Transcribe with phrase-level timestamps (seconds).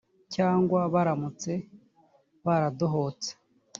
[0.33, 1.51] cyangwa baramutse
[2.45, 3.31] baradohotse